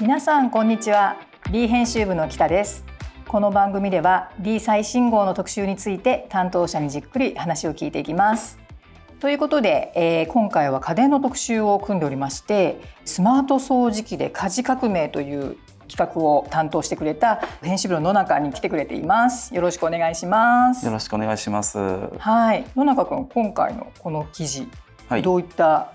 [0.00, 1.16] 皆さんこんにちは。
[1.50, 2.84] D 編集部の北です。
[3.28, 8.58] この番組では D 最新号の特集について担当者にじっくり話を聞いていきます。
[9.20, 15.56] ということで、えー、今回は家電の特集を組んでおりましてスマート掃除機で家事革命という
[15.88, 19.54] 企画を担当してくれた編集部の野中に来てくれています。
[19.54, 20.86] よろしくお願いします。
[20.86, 21.78] よろしくお願いします。
[22.18, 22.64] はい。
[22.74, 24.66] 野中君今回のこの記事、
[25.08, 25.92] はい、どういった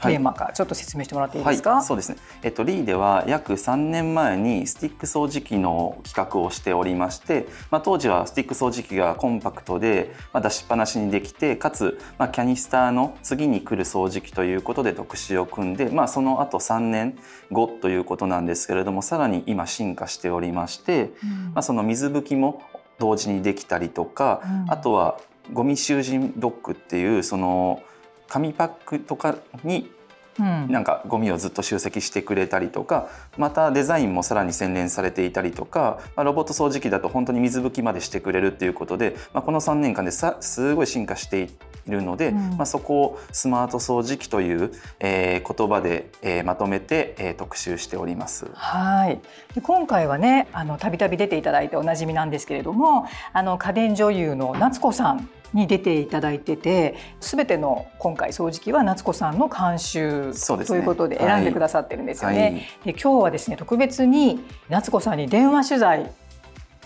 [0.00, 17.18] テーマか、ちょっと説明してもらっていいですか、はい、そうですね、えっと、リーでは約3年前にスティック掃除機の企画をしておりまして、まあ、当時はスティック掃除機がコンパクトで、まあ、出しっぱなしにできてかつ、まあ、キャニスターの次に来る掃除機ということで特集を組んで、まあ、その後3年
[17.50, 22.62] 後ということなんですけれどもさらに今進化しておりまして、うん、まあ、その水拭きも
[22.98, 25.20] 同時にできたりとか、うん、あとは
[25.52, 27.82] ゴミ囚人ドッグっていうその
[28.28, 29.90] 紙パックとかに
[30.38, 41.48] なんかゴミをずっと集積してくれたりとかまたデザインもさらに洗練されていたりとか、まあ、ロボット掃除機だと本当に水拭きまでしてくれるっていうことで、まあ、この3年間でさすごい進化してい
[41.90, 48.46] るので、うん、まあ、そこをスマート掃除機という、えー、言葉で、えー、まとめて、えー、特集しております。
[48.52, 49.20] はい。
[49.54, 60.32] で今回はねあのたびたび出ていただいておなじみなんですけれどもあの家電女優の夏子さんに出ていただいてて全ての今回掃除機は夏子さんの監修
[60.66, 62.40] ということで選んでくださってるんですよね。
[62.40, 66.10] はい、で今日はですね特別に夏子さんに電話取材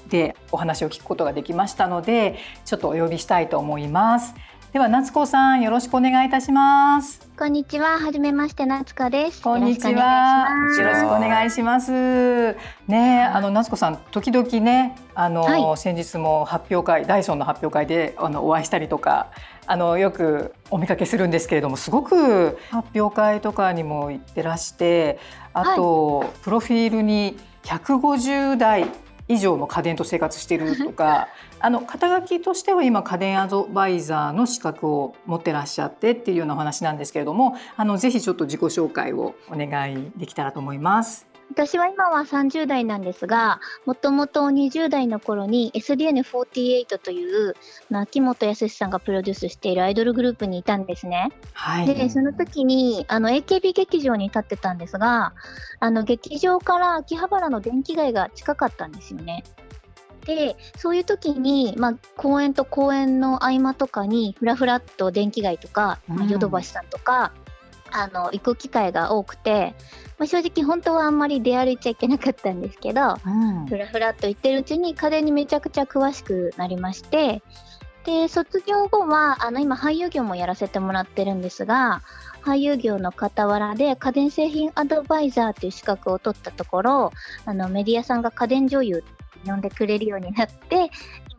[0.08, 4.34] でお話を聞くことができましたのでちょっとお呼びしたいと思います。
[4.72, 7.28] では夏子さんよろしくお願いいたします。
[7.38, 9.42] こんにちは、はじめまして夏子です。
[9.42, 10.48] こんにちは。
[10.78, 12.56] よろしくお願いします。
[12.88, 19.30] ね、あの夏子さん時々ね、あの、はい、先日も発表会、ダイソンの発表会であのお会いしたりとか、
[19.66, 25.18] あのよくお見かけするんですけれども、すごく発表会とかにも行ってらして、
[25.52, 28.86] あと、はい、プロフィールに150代
[29.28, 31.28] 以上の家電と生活しているとか
[31.60, 41.31] あの肩書きとしては今家電アドバイザーの資格を持ってらっしゃってっていうようなお話なんですけれどもあのぜひちょっと自己紹介をお願いできたらと思います。
[41.52, 47.54] 私は今は30代なんですが、もともと20代の頃に SDN48 という、
[47.92, 51.28] 秋元康さんがプロデュースしているアイドルグループにいたんですね。
[51.52, 55.34] はい、で、その時にあの AKB 劇場に立ってたんですが、
[55.78, 59.44] あの劇場から秋葉原の電気街が近かったんですよね。
[60.24, 65.98] で、そういう時に、まあ、公演と公演の合間とかに、ふらふらっと電気街とか、
[66.28, 67.32] ヨドバシさんとか、
[67.92, 69.74] あの行く機会が多くて、
[70.18, 77.42] まあ、正直本当はあんまり出歩いちゃいけなかったんですけど、うん、ふらふらっと行ってるうちに家電にめちゃくちゃ詳しくなりまして
[78.04, 82.02] で卒業後はあの今俳優業もやらせてもらってるんですが
[82.42, 87.12] 俳優業の傍らで家電製品アドバイザーという資格を取ったところ
[87.44, 89.04] あのメディアさんが家電女優
[89.44, 90.90] 呼んでくれるようになって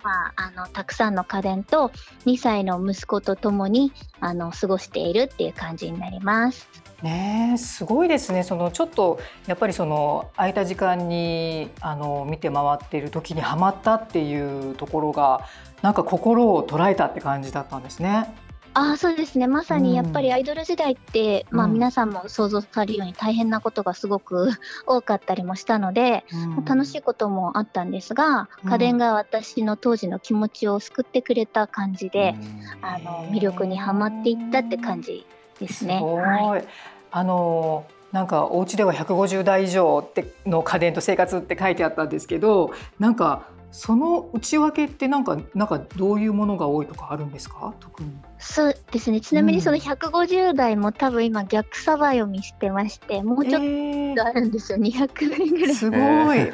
[0.03, 1.91] まあのたくさんの家電と
[2.25, 6.67] 2歳の息子と共にあの過ごしているっていう感じになります。
[7.01, 15.41] ねすごいですねそのちょっとやっぱりその空いた時間にあの見て回っている時にはまったっていうところが
[15.81, 18.33] なんか心を捉えたって感じだったんですね。
[18.75, 19.47] あそうですね。
[19.47, 24.49] まさにやっぱりアイドル時代って、うん、まあ、皆さんも想像されるように大変なことがすごく
[24.87, 26.25] 多かったりもしたので、
[26.57, 32.35] うん、楽しいこともあったんですが、うん、家電が私の当時の気持ちを救ってくれた感じで、
[32.81, 35.25] あの魅力にはまっていったって感じ
[35.59, 35.99] ですね。
[35.99, 36.65] すはい、
[37.11, 47.73] あのなんかお家では150台以上っての家電と生活って書いてあったんですけどなんかその内訳ってなんかなんかどういうものが多いとかあるんですか？
[47.79, 48.09] 特に。
[48.37, 49.19] そうですね。
[49.19, 55.75] ちなみにその150台も多分今逆さば読みしてましてもうちょっとあるんですよ、えー、200台ぐらい。
[55.75, 56.49] すごい、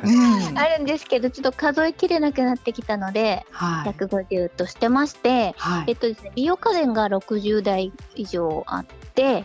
[0.50, 9.44] うん、あるんですけどちょっと数えきれなくなってきたので、はい、150としてまして、はい、えっとですね美容家電が60台以上あって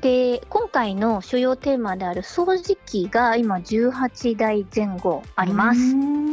[0.00, 6.29] で今回の主要テーマである掃除機が今18台前後あります。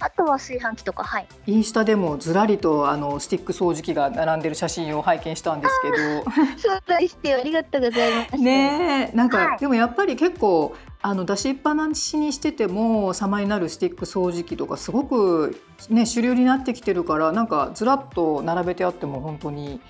[0.00, 1.28] あとは炊飯器とか、はい。
[1.46, 6.30] インスタでもずらりとあのスティック掃除機が並んでる写真を拝見したんですけど。
[6.56, 8.36] そうだしてありがとうございます。
[8.36, 15.58] ねなんか、はい、でもやっぱり結構あの出しっぱなしにしてても様になるスティック掃除機とかすごく
[15.88, 19.80] ね主流になってきてるからなんかずらっと並べてあっても本当に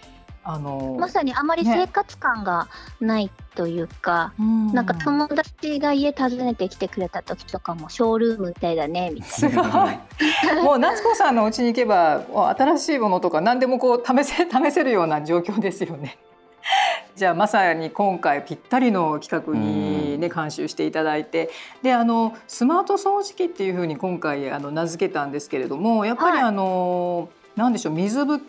[0.52, 2.68] あのまさにあまり生活感が
[3.00, 10.00] ないというか、ね、なんか友達が家訪ねてきてくれた時とかもショールームみたいだねみたいな。
[10.64, 12.24] もう夏子さんの家に行けば
[12.58, 16.18] 新しいものとか何でもこう試せ 試せるような状況ですよね。
[17.14, 21.50] じゃあまさに今回ぴったりの企画にね監修していただいて。
[21.82, 27.24] であのスマート掃除機っていうふうに今回あの名付けたんですけれどもやっぱりあの、は
[27.56, 28.40] い、なんでしょう水拭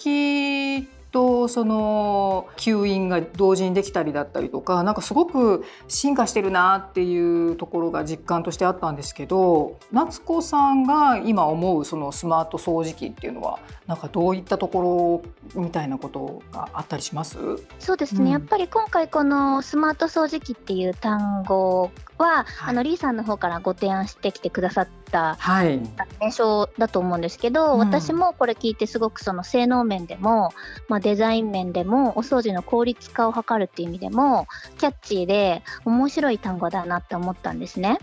[0.83, 15.23] きとその吸引が同時にできたりだったりとかなんかすごく進化してるなっていうところが実感としてあったんですけど夏子さんが今思うそのスマート掃除機っていうのはなんかどういったとこ
[15.53, 17.37] ろみたいなことがあったりします？
[17.79, 25.37] そうですね、うん、やっぱり今回このスマート掃除機っていう単語は、はい、あのリーさんの方からご提案してきてくださった
[26.19, 30.51] 名称だと思うんですけど、私もこれ聞いてすごくその性能面でも、
[30.87, 34.47] まあ、デザイン面でもお掃除の効率化を図るっていう意味でも
[34.79, 37.99] キャッチーで面白い単語だなって思ったんですね。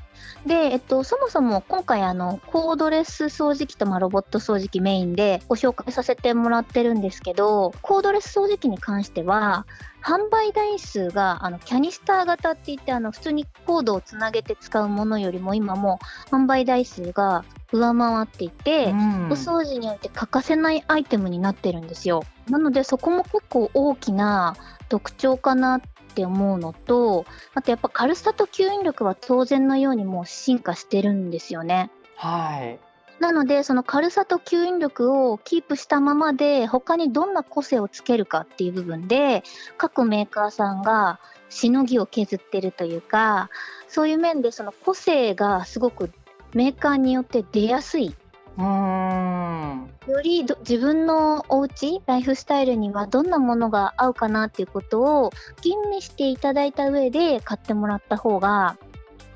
[0.46, 9.66] で、えっと、そもそも今回あのコードレス掃除機とまあロボット掃除機メインでご紹介させてもらってるんですけどコードレス掃除機に関しては
[10.02, 15.98] 販売台数があのキャニスター型って言ってあの普通にコードをつなげて使うものよりも今も
[16.30, 22.22] 販売台数が上回っていて、うん、お掃除において欠かせないアイテムになってるんですよ。
[22.48, 24.56] なのでそこも結構大きな
[24.88, 25.80] 特徴かなっ
[26.18, 31.90] て思うのとあとやっぱ軽さと吸引力は当然のようにもう進化してるんですよね。
[32.16, 32.80] はい
[33.20, 39.42] なので、その軽さと吸引力をキープしたままで、他にどんな個性をつけるかっていう部分で、
[39.76, 41.18] 各メーカーさんが
[41.48, 43.50] しのぎを削ってるというか、
[43.88, 46.12] そういう面でその個性がすごく
[46.54, 48.14] メーカーによって出やすい。
[48.58, 49.90] うん。
[50.08, 55.32] より自分のお家ライフスタイルにはどんなものが合うかなっていうことを
[55.62, 58.76] 吟味していただいた上で買ってもらった方が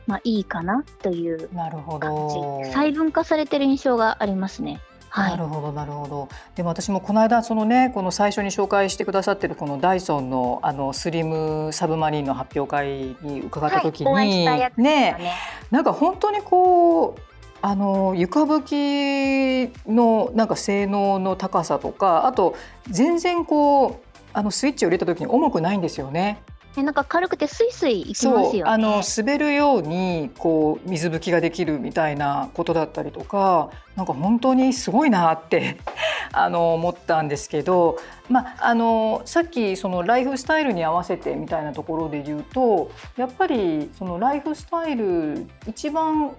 [0.06, 2.60] まあ、いいかなというなるほど。
[2.64, 4.80] 細分化されてる印象がありますね。
[5.08, 6.28] はい、なるほどなるほど。
[6.54, 14.72] でも私もこの間そのねこの最初に紹介してくださってるこのダイソンのあのスリムサブマリンの発表会に伺った時に、はい、ね。
[14.76, 15.34] ね
[15.70, 17.31] なんか本当にこう
[17.62, 22.56] あの床拭きのなんか性能の高さとかあと
[22.90, 26.42] 全然こうあのスイッチを入れた時に重くないんですよね。
[26.76, 35.76] なんか軽くてスイスイいきますよ、ね、あの滑るようにこう水拭きができるみたいなことだったりとかなんか本当にすごいなって
[36.32, 37.98] あの思ったんですけど、
[38.30, 46.32] まあ、あのさっきそのライフスタイルに合わせてみたいなところで言うとやっぱりそのライフスタイル一番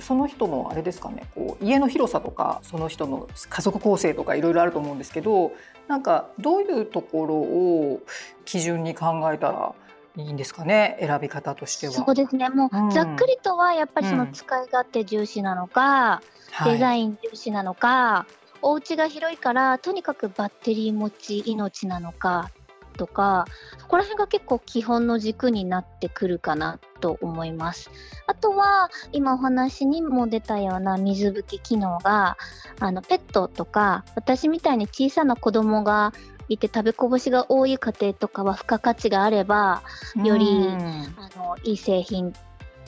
[0.00, 5.52] その人のあれですかねこう家の広さとかその人の家族構成とかいろいろあると思うんですけど
[5.88, 8.00] なんかどういうところを
[8.44, 9.74] 基準に考えたら
[10.16, 11.92] いいんですかね選び方としては。
[11.92, 12.48] そうですね。
[12.48, 16.22] もう、ざっくりとはやっぱりその使い勝手重視なのか、
[16.64, 18.32] うん、デザイン重視なのか、はい、
[18.62, 22.50] お家が広いからとにかくバッテリー持ち命なのか
[22.94, 23.44] とか
[23.78, 27.90] そこら辺が結構基本の軸になってくるかなと思います。
[28.26, 32.38] あとは今お話にも出たような水拭き機能が
[32.80, 36.12] あのペットとか私みたいに小さな子供が
[36.48, 39.82] いて食べこぼしが多い家庭とかは付加価値があれば
[40.22, 42.32] よりあのいい製品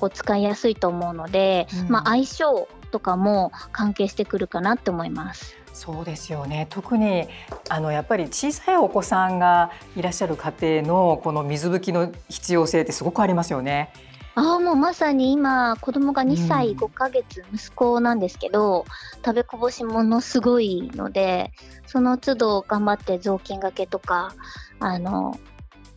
[0.00, 5.56] を使いやすいと思うので、まあ、相性とかも関係してくるかなって思います。
[5.76, 6.66] そうですよね。
[6.70, 7.28] 特に
[7.68, 13.92] あのやっぱり小さいお子さんがいらっしゃる家庭のこの水拭きの必要性ってすごくありますよね。
[14.36, 21.52] ああもうまさに今子供が2歳5ヶ月息子なんですけど、うん、食べこぼしものすごいので
[21.86, 24.34] その都度頑張って雑巾がけとか
[24.80, 25.38] あの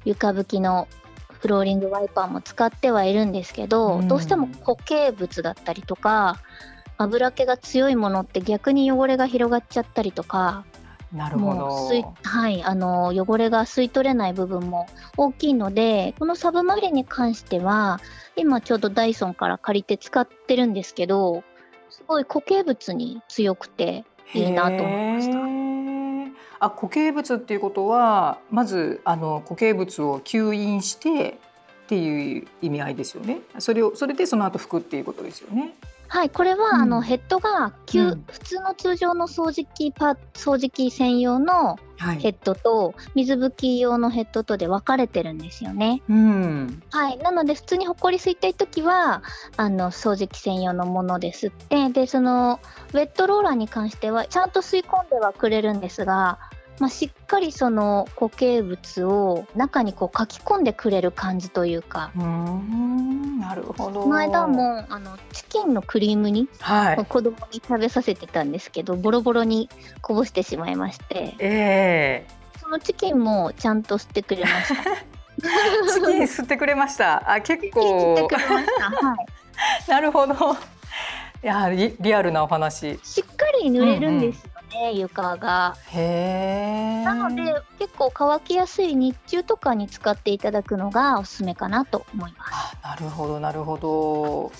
[0.04, 0.90] 床拭きの
[1.40, 6.38] フローリングワイパーも使ってはいるんですけど、うん、どうしても固形物だったりとか
[7.02, 10.66] 油気が強いものって逆に汚れが広がっちゃったりとか
[11.14, 14.86] なるほどはい、あの汚れが吸い取れない部分も
[15.18, 18.00] 大きいのでこのサブマリンに関しては
[18.36, 21.44] 今ちょうどダイソンから借りて使ってるんですけど
[21.90, 25.40] すごい固形物に強くていいなと思いました。
[26.62, 31.40] あ固形物っていうことはまずあの固形物を吸引して
[31.86, 33.40] っていう意味合いですよね。
[33.58, 35.74] それをそれでその後拭くっていうことですよね。
[36.10, 37.72] はい、これは、うん、あのヘッドが、うん、
[38.28, 46.02] 普通の通常の掃除機パ掃除機専用のヘッドと、はい、水拭き用のヘッドとで分かれてるんですよね。
[46.10, 49.22] うん、はい、なので普通にほこり吸いたい時は
[49.56, 51.90] あの掃除機専用のもので吸って。
[51.90, 52.60] でその
[52.94, 56.40] ウェットローラーに関してはちゃんと吸い込んではくれるんですが
[56.80, 62.12] まあ、しっかりその固形物を中にこう書き込んでくれる感じというか。
[62.18, 64.02] うんなるほど。
[64.04, 69.70] この間もあのチキンのクリーム煮、はい、子供に食べさせてたんですけどボロボロに
[70.02, 74.84] こぼしてしまいまして、えー、そのチキンもちゃんと吸ってくれました。
[75.94, 77.30] チキン吸ってくれました。
[77.32, 78.16] あ結構。
[78.16, 78.28] はい、
[79.90, 80.34] なるほど。
[81.42, 83.00] いやリリアルなお話。
[83.04, 85.76] しっかり濡れるんですよね、床が。
[85.92, 92.78] へなので結構乾きやすい日中とかに使っていただくのがおすすめかなと思います。
[92.84, 94.52] なるほどなるほど。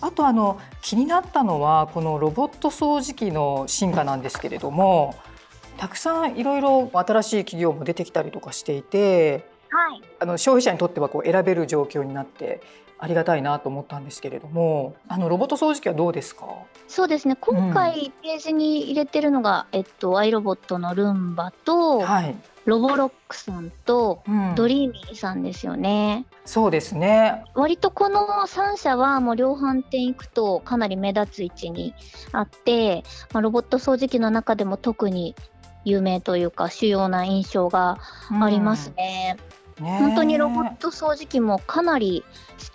[0.00, 5.16] あとあの気になったのはこのロボット掃除機の進化なんですけれども
[5.76, 12.60] たくさんいろいろ新しい企業も出てきたりとかしていて、はい、あの消費者にとってはこう選べる状況になって
[12.98, 16.46] ありがたいなと思ったんですけれどもあのロボット掃除機はどうですか？
[16.88, 17.36] そうですね。
[17.40, 23.70] 今回ページに入れてるのが、うん、えっと、アイロボットのルンバと、はい、ロボロックさん。
[23.70, 24.22] と、
[24.56, 26.24] ドリーミーさんですよね。
[26.46, 27.44] そうですね。
[27.54, 31.94] 割とこの3社はもう量販店行くとかなり目立つ位置に
[32.32, 35.36] あって、まあ、ロボット掃除機の中でも特に
[35.84, 37.98] 有名というか主要な印象が
[38.40, 39.36] ありますね。
[39.38, 39.48] うん、ね
[39.80, 42.24] 本当にロボット掃除機もかなり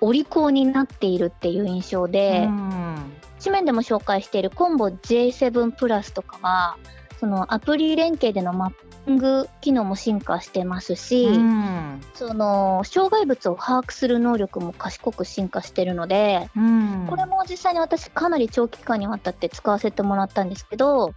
[0.02, 2.96] お利口になっているっていう印象で、うん、
[3.44, 6.78] 紙面でも紹介しているコンボ J7 プラスとかは
[7.20, 8.72] そのアプリ連携でのマッ
[9.06, 21.14] ピング機能も進化してますし、うん、その障害物を把握する能力も賢く進化してるので、うん、これも実際に私かなり長期間にわたって使わせてもらったんですけど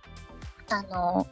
[0.71, 1.27] あの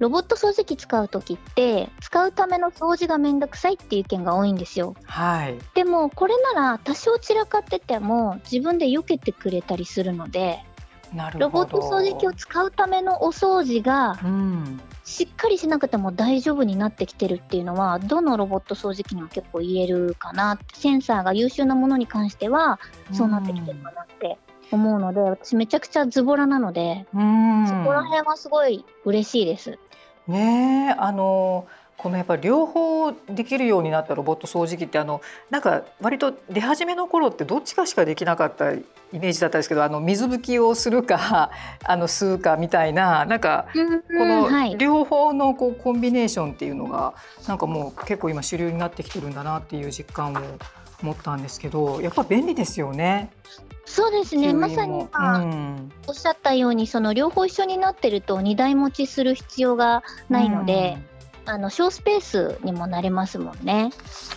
[0.00, 4.96] ロボット掃除機使う時って使うための掃除がめんどくさいっていう意見が多いんですよ。
[5.04, 10.64] はい、でもこれなら多少散らかってても自分で避けてくれたりするので
[11.38, 14.18] ロボット掃除機を使うためのお掃除が、
[15.04, 22.78] しっかりしなくても大丈夫になってきてるっていうのはどのロボット掃除機にも結構言えるかなセンサーが優秀なものに関しては
[23.12, 24.38] そうなってきてるかなって
[24.70, 29.78] 思うので、私めちゃくちゃズボラなので、そこら辺はすごい嬉しいです。
[30.30, 31.66] ねあの
[32.00, 35.20] このやっぱり両方できるようになったロボット掃除機ってあの
[35.50, 41.50] なんか割と出始めの頃ってどっちかしかできなかったイメージだったんですけどあの水拭きをするか
[41.84, 43.78] あの吸うかみたいななんかこ
[44.24, 47.12] の両方のこうコンビネーションっていうのが
[47.46, 50.38] なんかもう結構今主流になってきてるんだなっていう実感を
[51.02, 53.30] 持ったんですけどやっぱ便利ですよね。
[53.86, 54.52] そうですね。
[54.52, 60.96] まさに、まあ、うん、おっしゃったようにその両方一緒になってると2台持ちする必要がないので、
[61.44, 63.90] うん、あの小スペースにもなれますもんね。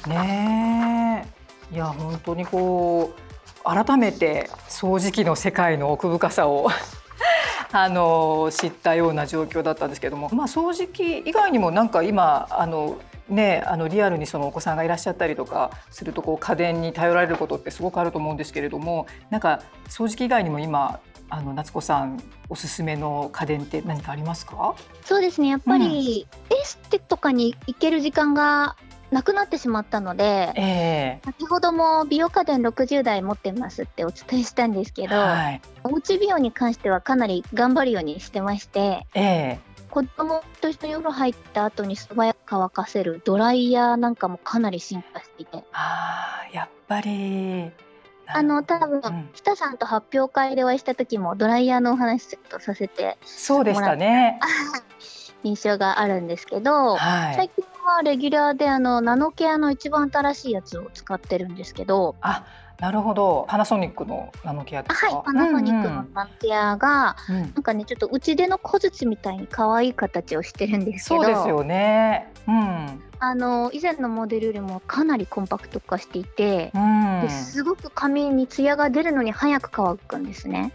[0.07, 1.31] ね
[1.71, 6.69] いや本当にこう改めて掃除機の世界の奥深さを
[7.71, 12.97] あの知ったような状況だったんですけども、まあ、掃除機以外にもなんか今あの
[13.29, 20.99] ね、あのリアルにそのお子さんがいらっしゃったりとかするとこう家電に頼られることってすごくあると思うんですけれどもなんか掃除機以外にも今
[21.29, 24.75] あの夏子さんおすすめの家電って何かありますか？
[25.03, 25.47] そうですね。
[25.47, 28.75] やっぱり、エステとかに行ける時間が
[29.09, 45.63] なくなってしまったので、えー、先ほども美容家電60台持ってますってお伝えしたんですけど、はい、おうち美容に関してはかなり頑張るようにしてまして、えー子供と一緒にお風呂入った後に素早く乾かせるドライヤーなんかもかなり進化していて。
[45.71, 47.71] ああ、やっぱり。
[48.25, 54.39] あの多分、うん、北さんと発表会でお会いした時もドライヤーのお話ちょっとさせてそうでしたね。
[55.43, 62.15] 印象があるんですけど、はい、最近はレギュラーであのナノケアの一番新しいやつを使ってるんですけど。
[62.21, 62.43] あ
[62.83, 63.45] なるほど。
[63.47, 65.07] パナソニックのナノケアですか？
[65.07, 65.23] はい。
[65.23, 72.29] パナソニックのナノケアが、うんうん、なんかねちょっと打ち出の小槌みたいに可愛い形をしてるんですけどそうですよね。
[72.45, 73.01] うん。
[73.19, 80.73] あの以前のモデルよりもかなりコンパクト化していて、うん、ですごく髪にツヤが出るのに早く乾くんですね。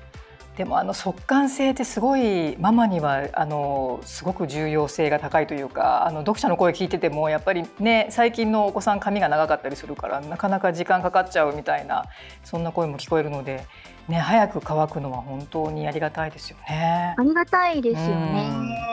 [0.58, 12.06] でもあの速乾性ってすごいママにはあのすごく重要性が高いというかあの読者の声聞いててもやっぱりね最近のお子さん髪が長かったりするからなかなか時間かかっちゃうみたいな
[12.42, 13.64] そんな声も聞こえるので、
[14.08, 17.14] ね、早く乾くのは本当にありがたいですよね。
[17.16, 18.48] ありがたいですよね。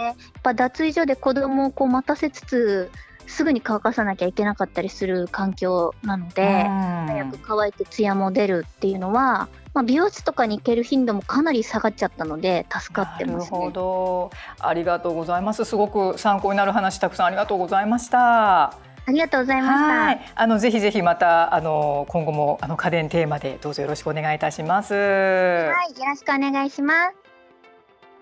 [0.05, 2.91] やっぱ脱衣所で子供をこう待たせつつ
[3.25, 18.63] すぐに乾かさなきゃいけなかったりする環境なので、早く乾いてツヤも出るっていうのは、まあ、美容室とかに行ける頻度もかなり下がっちゃったので助かってます、ね、なるほどありがとうございますすごく参考になる話たくさんありがとうございました
[19.08, 20.41] ありがとうございました。
[20.41, 24.96] あのぜひぜひまたあの今後もあの家電テーマでどうぞよろしくお願いいたします。
[24.96, 27.15] はい、よろしくお願いします。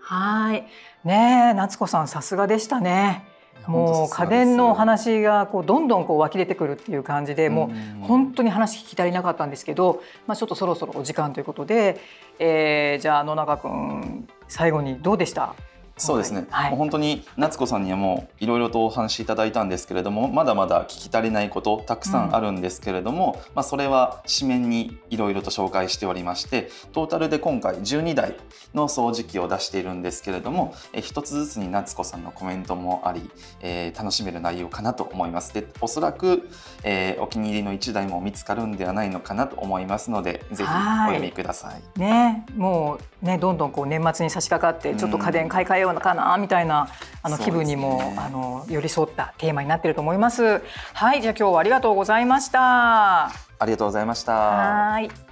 [0.02, 0.68] はい、
[1.06, 3.33] ね夏子さんさすがでしたね。
[3.68, 12.00] もう家電の話がこうどんどんこう湧き出てくるっていう感じでもう本当に話聞き足りなかったんですけど、まあ、ちょっとそろそろお時間ということで、
[12.40, 15.56] えー、じゃあ野中君最後にどうでした？
[15.98, 28.36] そうですね、はい、もう本当に夏子さんにはもういろいろとお話しいただいたんですけれどもまだまだ聞き足りないことたくさんあるんですけれども、うん、まあ、それは紙面にいろいろと紹介しておりましてトータルで今回12台
[28.74, 33.30] の掃除機を出しているんですけれどもえ一つずつに夏子さんのコメントもあり、
[33.62, 35.54] えー、楽しめる内容かなと思います。
[35.54, 36.50] でおそらく、
[36.84, 42.00] えー、お気に入りの1台も見つかるんではないのかなと思いますのでぜひお読みください。
[42.00, 46.90] ね、もうねどんどんこう年末に差し掛かってちょっと家電買い替えようかなみたいな
[47.22, 50.62] あの気分にも、ね、あの寄り添ったテーマになっていると思います。
[50.94, 53.26] はい、じゃあ今日はありがとうございました。
[53.26, 53.32] あ
[53.66, 54.34] りがとうございました。
[54.34, 55.23] はい。